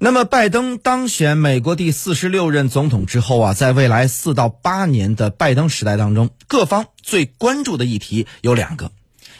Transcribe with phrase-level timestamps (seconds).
[0.00, 8.92] 那么，拜登当选美国第四十六任总统之后啊，在未来四到八年的拜登时代当中，各方最关注的议题有两个，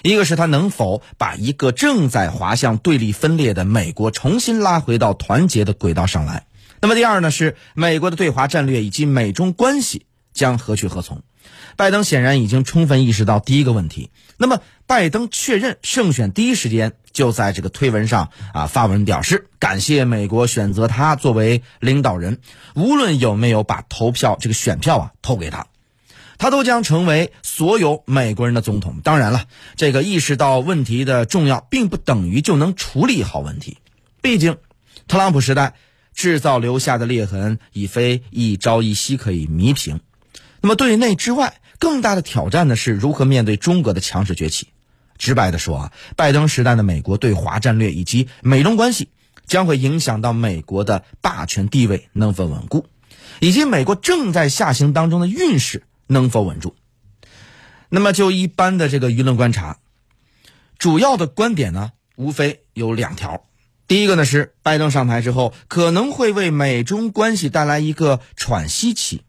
[0.02, 6.42] 一个是他能否把一个正在滑向对立分裂的美国重新拉回到团结的轨道上来；
[6.80, 11.22] 那么第二呢，是美国的对华战略以及美中关系将何去何从。
[11.76, 14.10] 拜登显然已经充分意识到第一个问题。
[14.36, 22.38] 那么，拜登确认胜选第一时间就在这个推文上啊发文表示感谢美国选择他作为领导人，
[22.74, 25.66] 无论有没有把投票这个选票啊投给他，
[26.38, 29.00] 他都将成为所有美国人的总统。
[29.02, 33.78] 当然了，这个意识到问题的重要，并不等于就能处理好问题。
[34.22, 34.58] 毕竟，
[35.08, 35.74] 特朗普时代
[36.14, 40.00] 制造留下的裂痕已非一朝一夕可以弥平。
[40.60, 41.60] 那么，对内之外。
[41.80, 44.66] 更大的挑战呢是如何面对中国的强势崛起。
[45.16, 49.10] 直白的说啊，拜登时代的美国对华战略以及美中关系，
[49.46, 52.86] 将会影响到美国的霸权地位能否稳固，
[53.38, 56.74] 以及美国正在下行当中的运势能否稳住。
[57.88, 59.78] 那么就一般的这个舆论观察，
[60.78, 63.44] 主要的观点呢，无非有两条。
[63.86, 69.22] 第一个呢是拜登上台之后，可能会为美中关系带来一个喘息期。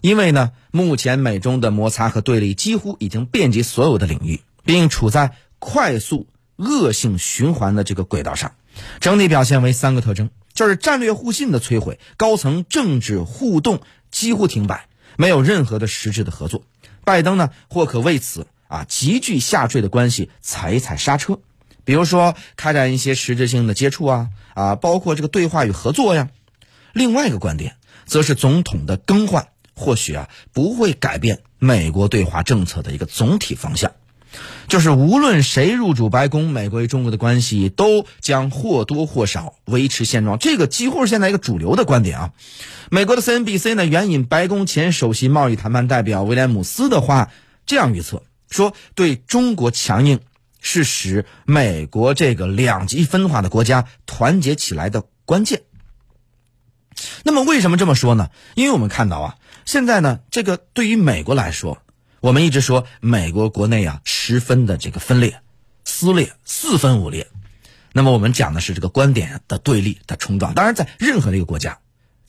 [0.00, 6.26] 因为呢，目前美中的摩擦和对立几乎已经遍及所有的领域，并处在快速
[6.56, 8.52] 恶性循环的这个轨道上，
[9.00, 16.62] 整体表现为三个特征：就是战略互信的摧毁，高层政治互动几乎停摆，没有任何的实质的合作。
[17.04, 21.40] 拜登呢，或可为此啊急剧下坠的关系踩一踩刹车，
[21.84, 26.28] 比如说开展一些实质性的接触啊啊，包括这个对话与合作呀。
[26.92, 27.76] 另外一个观点，
[28.06, 29.48] 则是总统的更换。
[29.80, 33.92] 或许啊，不会改变美国对华政策的一个总体方向，
[34.68, 40.38] 就是无论谁入主白宫，美国与中国的关系都将或多或少维持现状。
[40.38, 42.32] 这个几乎是现在一个主流的观点啊。
[42.90, 47.30] 美国的 CNBC 呢，援引白宫前首席贸易谈判代表威廉姆斯的话，
[47.64, 50.20] 这样预测说：对中国强硬
[50.60, 55.62] 是使美国这个两极分化的国家团结起来的关键。
[57.22, 58.28] 那么为什么这么说呢？
[58.54, 59.36] 因为我们看到啊，
[59.70, 61.80] 现在呢，这个对于美国来说，
[62.18, 65.42] 我们一直说美国国内啊十分的这个分裂、
[65.84, 67.28] 撕裂、四分五裂。
[67.92, 70.54] 那么我们讲的是这个观点的对立的冲撞。
[70.54, 71.78] 当然，在任何一个国家，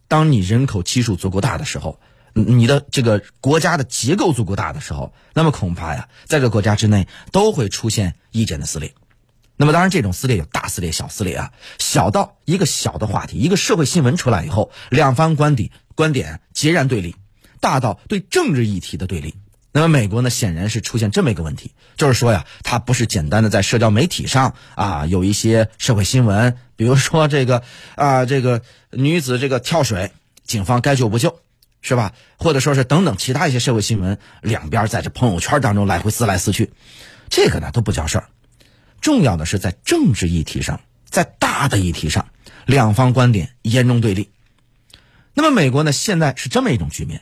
[0.07, 1.99] 当你人口基数足够大的时候，
[2.35, 8.93] 你的这个国家的结构足够大的时候，那么恐怕呀，在这个国家之内都会出现意见的撕裂。
[9.57, 11.51] 那么当然，这种撕裂有大撕裂、小撕裂啊。
[11.79, 17.13] 小到一个小的话题，一个社会新闻出来以后，两方观点观点截然对立；
[17.61, 19.35] 大到对政治议题的对立。
[19.71, 27.63] 那么美国呢，显然是出现这么一个问题，就是说呀，它不是简单的在社交媒体上啊有一些社会新闻，比如说这个
[27.95, 30.11] 啊这个女子这个跳水，
[30.43, 31.39] 警方该救不救，
[31.81, 32.11] 是吧？
[32.37, 36.73] 或者说是等等其他一些社会新闻，两边在这朋友圈当中来回撕来撕去，
[37.29, 38.27] 这个呢都不叫事儿。
[38.99, 42.27] 重要的是在政治议题上，在大的议题上，
[42.65, 44.31] 两方观点严重对立。
[45.33, 45.93] 那么美国呢？
[45.93, 47.21] 现在是这么一种局面，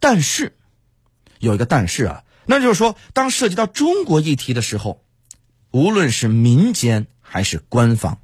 [0.00, 0.56] 但是
[1.38, 5.02] 有一个但是啊，那就是说，当涉及到中国议题的时候，
[5.70, 8.18] 无论是民间还是官方，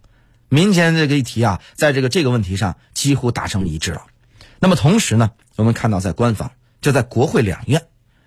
[0.49, 4.07] 民间这个议题啊，在这个这个问题上几乎达成一致了。
[4.59, 7.87] 那么同时呢，我们看到在官方，就在国会两院、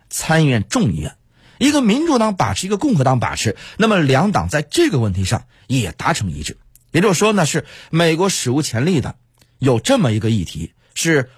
[0.09, 1.15] 参议院、众议院。
[1.59, 6.57] 一个民主党把持，一个共和党把持，那么两党在这个问题上也达成一致。
[6.91, 9.15] 也就是说呢，是美国史无前例的
[9.59, 11.29] 有这么一个议题，是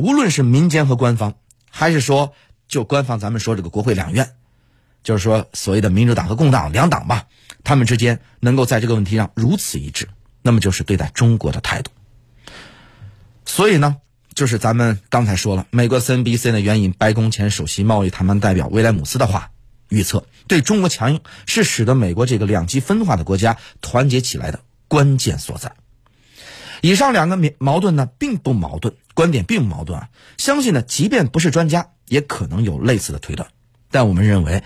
[0.00, 1.34] 无论是民间和官方，
[1.70, 2.34] 还是说
[2.68, 4.32] 就官方，咱们说这个国会两院，
[5.04, 7.26] 就是说所谓的民主党和共党两党吧，
[7.62, 10.08] 他们之间能够在这个问题上如此一致，
[10.42, 11.90] 那么就是对待中国的态度。
[13.44, 13.96] 所以呢。
[14.32, 19.50] 就是咱们刚才说了，美国 CNBC 呢援引白宫前首席贸易谈判代表威廉姆斯的话。
[19.88, 25.72] 预测对中国强硬是使得美国这个两极分化的国家团结起来的关键所在。
[26.82, 30.08] 以上两个矛盾呢，并不矛盾，观点并不矛盾啊。
[30.38, 33.48] 相信呢，即便不是专家，也可能有类似的推断。
[33.90, 34.62] 但我们认为，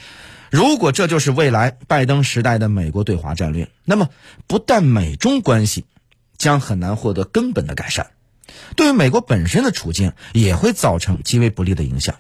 [0.51, 4.09] 如果这就是未来拜登时代的美国对华战略，那么
[4.47, 5.85] 不但美中关系
[6.37, 8.11] 将很难获得根本的改善，
[8.77, 12.17] 对于美国本身的处境也会造成极为不利的影响。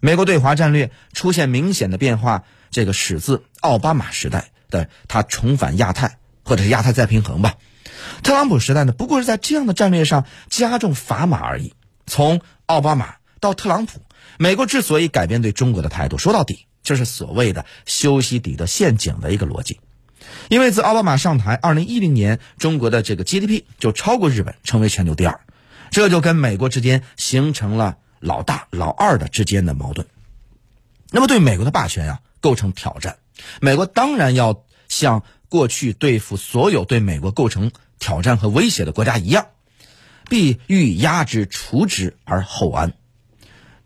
[0.00, 7.54] 美国对华战略出现明显的变化，这个始自奥巴马时代的他重返亚太，或者是亚太再平衡吧。
[8.22, 11.74] 特朗普时代呢，不过是在这样的战略上加重砝码而已。
[12.06, 14.00] 从奥巴马到特朗普，
[14.38, 19.80] 美国之所以改变对中国的态度，说到底就是所谓的修昔底德陷阱的一个逻辑。
[20.48, 25.40] 因为自奥巴马上台，二零一零年中国的这个 GDP 就超过日本，成为全球第二，
[25.90, 30.06] 这就跟美国之间形成了老大老二的之间的矛盾。
[31.10, 33.18] 那么对美国的霸权啊构成挑战，
[33.60, 39.46] 美国当然要像过去对付所有对美国构成挑战和威胁的国家一样，
[40.28, 42.94] 必欲压之除之而后安。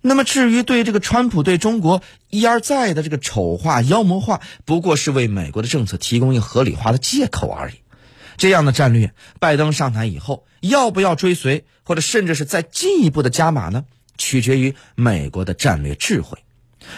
[0.00, 7.74] 那么至于对这个川普对中国一而再的这个丑化妖魔化，不过是为美国的政策提供一个合理化的借口而已。
[8.36, 13.84] 这样的战略，拜登上台以后要不要追随，或者甚至是再进一步的加码呢？
[14.16, 16.38] 取决于美国的战略智慧。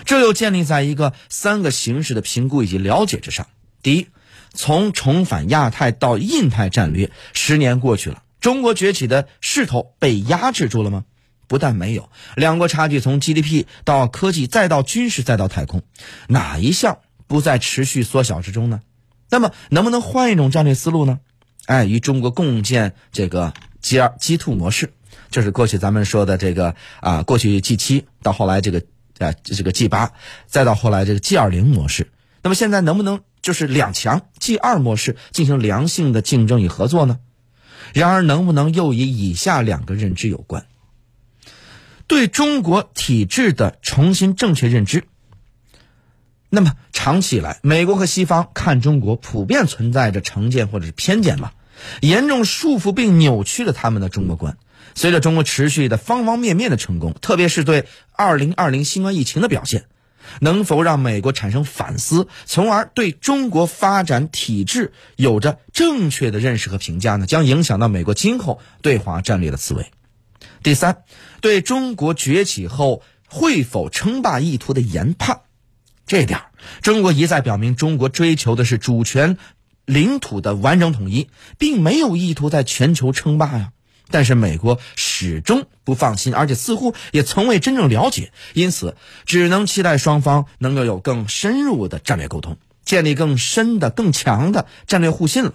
[0.05, 3.47] 这又建立在一个三个形势的评估以及了解之上。
[3.83, 4.09] 第一，
[4.52, 11.05] 从重返亚太到印太战略，十年过去了，中国崛起的势头被压制住了吗？
[11.47, 15.82] 不但没有，两国差距从 GDP 到科技再到军事再到太空，
[16.29, 18.82] 哪一项不在持续缩小之中呢？
[19.29, 21.19] 那么能不能换一种战略思路呢？
[21.67, 24.93] 哎，与中国共建这个 G 二 G two 模式，
[25.31, 28.82] 就是过去咱们说的这个啊，过去 G 七到后来这个
[29.19, 30.12] 啊这个 G 八，
[30.47, 32.11] 再到后来这个 G 二零模式。
[32.43, 37.19] 那么现在能不能就是两强 G 二模式进行良性的竞争与合作呢？
[37.92, 40.66] 然而能不能又与以下两个认知有关？
[42.06, 45.04] 对中国体制的重新正确认知。
[46.48, 51.54] 那么长期以来，美国和西方看中国普遍存在着成见或者是偏见吧，
[52.00, 54.58] 严重束缚并扭曲了他们的中国观。
[54.96, 59.84] 随着中国持续的方方面面的成功，特别是对二零二零新冠疫情的表现，
[60.40, 67.26] 能否让美国产生反思，从而对中国发展体制有着正确的认识和评价呢？
[67.26, 69.90] 将影响到美国今后对华战略的思维。
[70.62, 71.02] 第三，
[71.40, 75.40] 对中国崛起后会否称霸意图的研判，
[76.06, 76.40] 这点
[76.82, 79.38] 中国一再表明，中国追求的是主权、
[79.84, 81.28] 领土的完整统一，
[81.58, 83.73] 并没有意图在全球称霸呀。
[84.11, 88.97] 但是美国始终不放心，而且似乎也从未真正了解，因此
[89.27, 95.55] 只能期待双方能够有更深入的战略沟通，建立更深的、更强的战略互信了。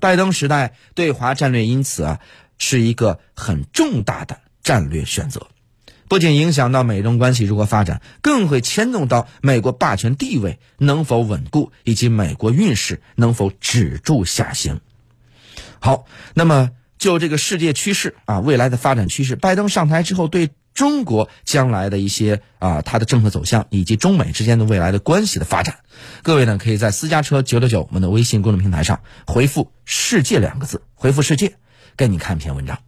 [0.00, 2.20] 拜登时代对华战略因此啊。
[2.62, 5.46] 是一个很重大的战略选择，
[6.08, 14.82] 不仅影响到美中关系如何发展，更会牵动到美国霸权地位能否稳固，以及美国运势能否止住下行。
[15.78, 16.04] 好，
[16.34, 16.68] 那么
[17.00, 25.78] 就这个世界趋势啊，未来的发展趋势，拜登上台之后对中国将来的一些啊，他的政策走向，以及中美之间的未来的关系的发展，
[26.22, 31.56] 各位呢可以在私家车九九九我们的微信公众平台上回复“世界”两个字，回复“世界”。
[31.96, 32.78] 跟你看一篇文章，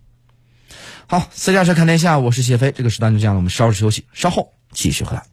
[1.06, 5.25] 好，私家车看天下，我是谢飞，这个时段就这样了，我们稍事休息，稍后继续回来。